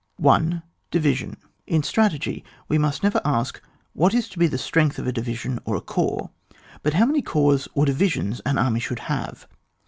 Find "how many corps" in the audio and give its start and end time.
6.95-7.67